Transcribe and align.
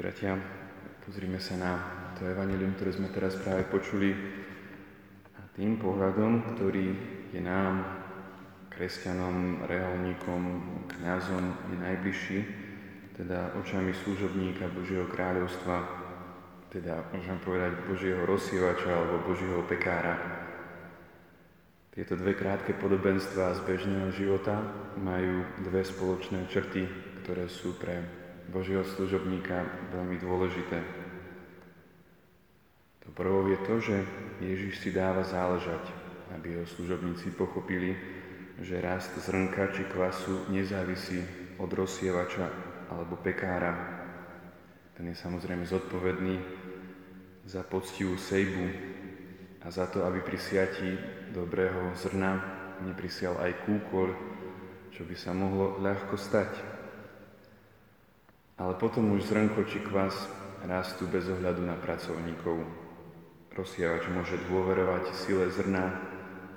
bratia, 0.00 0.32
pozrime 1.04 1.36
sa 1.36 1.60
na 1.60 1.72
to 2.16 2.24
evanilium, 2.24 2.72
ktoré 2.72 2.96
sme 2.96 3.12
teraz 3.12 3.36
práve 3.36 3.68
počuli 3.68 4.16
a 5.36 5.44
tým 5.52 5.76
pohľadom, 5.76 6.56
ktorý 6.56 6.88
je 7.36 7.40
nám, 7.44 7.84
kresťanom, 8.72 9.68
reholníkom, 9.68 10.40
kňazom, 10.88 11.44
je 11.68 11.76
najbližší, 11.84 12.40
teda 13.12 13.52
očami 13.60 13.92
služobníka 13.92 14.72
Božieho 14.72 15.04
kráľovstva, 15.04 15.84
teda 16.72 17.12
môžem 17.12 17.36
povedať 17.44 17.84
Božieho 17.84 18.24
rozsievača 18.24 18.88
alebo 18.88 19.28
Božieho 19.28 19.60
pekára. 19.68 20.16
Tieto 21.92 22.16
dve 22.16 22.32
krátke 22.32 22.72
podobenstva 22.72 23.52
z 23.52 23.60
bežného 23.68 24.08
života 24.16 24.64
majú 24.96 25.44
dve 25.60 25.84
spoločné 25.84 26.48
črty, 26.48 26.88
ktoré 27.20 27.52
sú 27.52 27.76
pre 27.76 28.19
Božieho 28.50 28.82
služobníka 28.82 29.62
veľmi 29.94 30.18
dôležité. 30.18 30.82
To 33.06 33.08
prvou 33.14 33.46
je 33.46 33.58
to, 33.62 33.74
že 33.78 33.96
Ježiš 34.42 34.82
si 34.82 34.90
dáva 34.90 35.22
záležať, 35.22 35.86
aby 36.34 36.58
jeho 36.58 36.66
služobníci 36.66 37.30
pochopili, 37.38 37.94
že 38.58 38.82
rast 38.82 39.14
zrnka 39.22 39.70
či 39.70 39.86
kvasu 39.86 40.50
nezávisí 40.50 41.22
od 41.62 41.70
rozsievača 41.70 42.50
alebo 42.90 43.14
pekára. 43.22 44.02
Ten 44.98 45.08
je 45.08 45.16
samozrejme 45.16 45.64
zodpovedný 45.64 46.36
za 47.46 47.62
poctivú 47.64 48.18
sejbu 48.18 48.66
a 49.62 49.70
za 49.70 49.86
to, 49.88 50.02
aby 50.04 50.20
pri 50.26 50.38
siati 50.42 50.90
dobrého 51.30 51.94
zrna 51.96 52.36
neprisial 52.82 53.38
aj 53.38 53.62
kúkol, 53.64 54.12
čo 54.90 55.06
by 55.06 55.14
sa 55.14 55.30
mohlo 55.30 55.78
ľahko 55.78 56.18
stať. 56.18 56.79
Ale 58.60 58.76
potom 58.76 59.16
už 59.16 59.32
zrnko 59.32 59.64
či 59.64 59.80
kvas 59.80 60.12
rastú 60.68 61.08
bez 61.08 61.24
ohľadu 61.32 61.64
na 61.64 61.80
pracovníkov. 61.80 62.60
Rozsiavač 63.56 64.04
môže 64.12 64.36
dôverovať 64.52 65.16
sile 65.16 65.48
zrna 65.48 65.96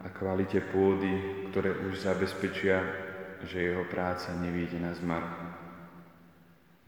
a 0.00 0.08
kvalite 0.08 0.64
pôdy, 0.72 1.44
ktoré 1.52 1.76
už 1.76 2.00
zabezpečia, 2.00 2.80
že 3.44 3.68
jeho 3.68 3.84
práca 3.84 4.32
nevíde 4.32 4.80
na 4.80 4.96
zmar. 4.96 5.24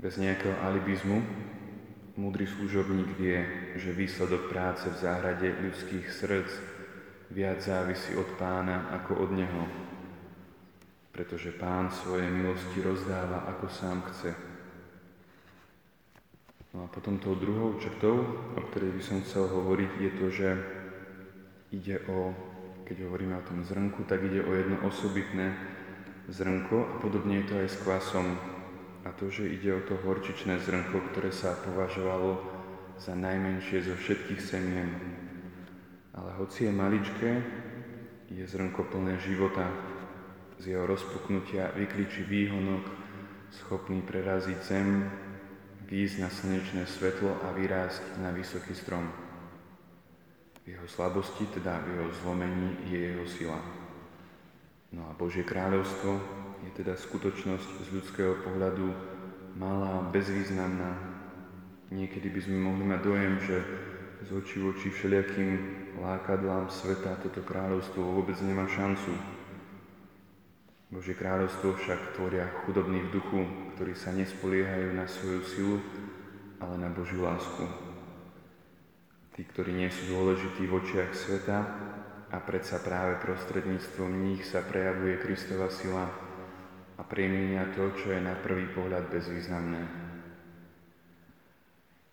Bez 0.01 0.17
nejakého 0.17 0.57
alibizmu 0.65 1.21
múdry 2.17 2.49
služobník 2.49 3.13
vie, 3.21 3.41
že 3.77 3.93
výsledok 3.93 4.49
práce 4.49 4.89
v 4.89 5.01
záhrade 5.01 5.49
ľudských 5.61 6.09
srdc 6.09 6.51
viac 7.33 7.61
závisí 7.61 8.17
od 8.17 8.29
pána 8.37 8.93
ako 9.01 9.29
od 9.29 9.31
neho, 9.33 9.65
pretože 11.13 11.53
pán 11.57 11.89
svoje 11.93 12.29
milosti 12.29 12.81
rozdáva, 12.85 13.49
ako 13.49 13.69
sám 13.69 14.05
chce. 14.13 14.52
No 16.73 16.85
a 16.85 16.87
potom 16.89 17.21
tou 17.21 17.37
druhou 17.37 17.77
črtou, 17.77 18.25
o 18.57 18.61
ktorej 18.73 18.97
by 18.97 19.03
som 19.05 19.21
chcel 19.21 19.45
hovoriť, 19.45 19.91
je 20.01 20.11
to, 20.17 20.27
že 20.33 20.49
ide 21.69 22.01
o, 22.09 22.33
keď 22.89 22.97
hovoríme 23.05 23.37
o 23.37 23.45
tom 23.45 23.61
zrnku, 23.61 24.09
tak 24.09 24.25
ide 24.25 24.41
o 24.41 24.57
jedno 24.57 24.81
osobitné 24.89 25.53
zrnko 26.33 26.77
a 26.81 26.95
podobne 27.05 27.45
je 27.45 27.47
to 27.53 27.55
aj 27.61 27.69
s 27.69 27.77
kvasom. 27.85 28.41
A 29.05 29.13
to, 29.13 29.29
že 29.29 29.53
ide 29.53 29.69
o 29.69 29.85
to 29.85 30.01
horčičné 30.01 30.65
zrnko, 30.65 31.13
ktoré 31.13 31.29
sa 31.29 31.53
považovalo 31.61 32.41
za 32.97 33.13
najmenšie 33.13 33.85
zo 33.85 33.93
všetkých 33.93 34.41
semien. 34.41 34.91
Ale 36.17 36.33
hoci 36.41 36.65
je 36.65 36.73
maličké, 36.73 37.31
je 38.33 38.45
zrnko 38.49 38.89
plné 38.89 39.21
života. 39.21 39.69
Z 40.57 40.73
jeho 40.73 40.89
rozpuknutia 40.89 41.77
vyklíči 41.77 42.25
výhonok, 42.25 42.85
schopný 43.53 44.01
preraziť 44.01 44.59
zem, 44.65 44.89
výjsť 45.93 46.17
na 46.25 46.33
slnečné 46.33 46.89
svetlo 46.89 47.37
a 47.45 47.53
vyrásť 47.53 48.17
na 48.25 48.33
vysoký 48.33 48.73
strom. 48.73 49.13
V 50.65 50.73
jeho 50.73 50.89
slabosti, 50.89 51.45
teda 51.53 51.85
v 51.85 52.01
jeho 52.01 52.09
zlomení, 52.25 52.89
je 52.89 53.13
jeho 53.13 53.27
sila. 53.29 53.61
No 54.89 55.05
a 55.05 55.13
Božie 55.13 55.45
kráľovstvo 55.45 56.17
je 56.65 56.71
teda 56.81 56.97
skutočnosť 56.97 57.71
z 57.85 57.89
ľudského 57.93 58.41
pohľadu 58.41 58.89
malá, 59.61 60.09
bezvýznamná. 60.09 60.97
Niekedy 61.93 62.33
by 62.33 62.41
sme 62.41 62.57
mohli 62.73 62.89
mať 62.89 63.01
dojem, 63.05 63.35
že 63.45 63.57
z 64.25 64.29
očí 64.33 64.65
v 64.65 64.73
oči 64.73 64.89
všelijakým 64.89 65.53
lákadlám 66.01 66.73
sveta 66.73 67.21
toto 67.21 67.45
kráľovstvo 67.45 68.01
vôbec 68.01 68.41
nemá 68.41 68.65
šancu. 68.65 69.13
Božie 70.93 71.17
kráľovstvo 71.17 71.73
však 71.81 72.21
tvoria 72.21 72.53
chudobní 72.63 73.01
v 73.09 73.17
duchu, 73.17 73.41
ktorí 73.73 73.97
sa 73.97 74.13
nespoliehajú 74.13 74.93
na 74.93 75.09
svoju 75.09 75.41
silu, 75.49 75.77
ale 76.61 76.77
na 76.77 76.93
Božiu 76.93 77.25
lásku. 77.25 77.65
Tí, 79.33 79.41
ktorí 79.41 79.73
nie 79.73 79.89
sú 79.89 80.13
dôležití 80.13 80.69
v 80.69 80.77
očiach 80.77 81.17
sveta 81.17 81.59
a 82.29 82.37
predsa 82.45 82.77
práve 82.85 83.17
prostredníctvom 83.25 84.13
nich 84.21 84.45
sa 84.45 84.61
prejavuje 84.61 85.17
Kristova 85.17 85.73
sila 85.73 86.13
a 87.01 87.03
premienia 87.09 87.73
to, 87.73 87.89
čo 87.97 88.13
je 88.13 88.21
na 88.21 88.37
prvý 88.37 88.69
pohľad 88.77 89.09
bezvýznamné. 89.09 89.89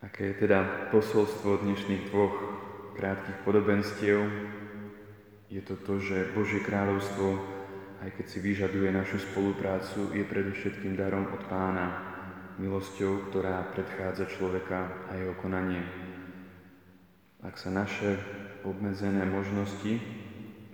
Aké 0.07 0.31
je 0.31 0.47
teda 0.47 0.87
posolstvo 0.95 1.67
dnešných 1.67 2.07
dvoch 2.15 2.31
krátkých 2.95 3.43
podobenstiev? 3.43 4.23
Je 5.51 5.59
to 5.67 5.75
to, 5.83 5.99
že 5.99 6.31
Božie 6.31 6.63
kráľovstvo 6.63 7.58
aj 7.99 8.09
keď 8.15 8.25
si 8.31 8.39
vyžaduje 8.39 8.89
našu 8.95 9.19
spoluprácu, 9.19 10.15
je 10.15 10.23
predovšetkým 10.23 10.95
darom 10.95 11.27
od 11.35 11.43
Pána, 11.51 11.87
milosťou, 12.59 13.31
ktorá 13.31 13.71
predchádza 13.71 14.27
človeka 14.27 15.07
a 15.11 15.15
jeho 15.15 15.35
konanie. 15.39 15.83
Ak 17.39 17.55
sa 17.55 17.71
naše 17.71 18.19
obmedzené 18.67 19.23
možnosti, 19.23 19.99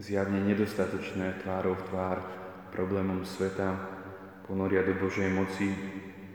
zjavne 0.01 0.41
nedostatočné 0.41 1.45
tvárov 1.45 1.77
v 1.77 1.87
tvár 1.93 2.17
problémom 2.73 3.21
sveta, 3.21 3.73
ponoria 4.49 4.81
do 4.81 4.97
Božej 4.97 5.29
moci, 5.29 5.69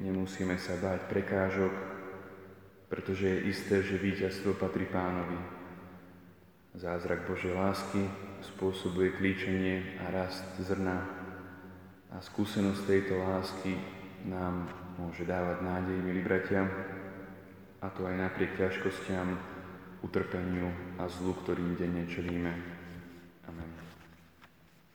nemusíme 0.02 0.54
sa 0.58 0.78
báť 0.78 1.10
prekážok, 1.10 1.72
pretože 2.90 3.26
je 3.26 3.46
isté, 3.50 3.82
že 3.82 3.98
víťazstvo 3.98 4.58
patrí 4.58 4.86
Pánovi. 4.86 5.59
Zázrak 6.70 7.26
Božej 7.26 7.50
lásky 7.50 8.06
spôsobuje 8.46 9.18
klíčenie 9.18 9.98
a 10.06 10.14
rast 10.14 10.46
zrna 10.62 11.02
a 12.14 12.22
skúsenosť 12.22 12.86
tejto 12.86 13.18
lásky 13.18 13.74
nám 14.26 14.70
môže 14.94 15.26
dávať 15.26 15.66
nádej, 15.66 15.98
milí 15.98 16.22
bratia, 16.22 16.70
a 17.80 17.86
to 17.90 18.06
aj 18.06 18.14
napriek 18.14 18.54
ťažkostiam, 18.54 19.34
utrpeniu 20.04 20.70
a 21.00 21.08
zlu, 21.08 21.34
ktorým 21.42 21.74
denne 21.74 22.06
čelíme. 22.06 22.79